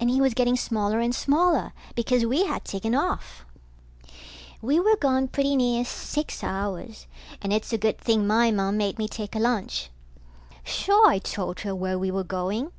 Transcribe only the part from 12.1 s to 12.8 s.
were going.